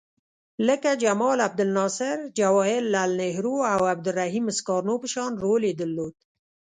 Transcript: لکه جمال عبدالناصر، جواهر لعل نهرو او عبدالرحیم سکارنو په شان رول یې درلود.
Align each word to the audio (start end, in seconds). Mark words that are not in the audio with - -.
لکه 0.67 0.89
جمال 1.03 1.37
عبدالناصر، 1.47 2.17
جواهر 2.39 2.81
لعل 2.93 3.11
نهرو 3.21 3.57
او 3.73 3.81
عبدالرحیم 3.93 4.45
سکارنو 4.59 4.95
په 5.01 5.07
شان 5.13 5.31
رول 5.43 5.61
یې 5.69 5.73
درلود. 5.81 6.15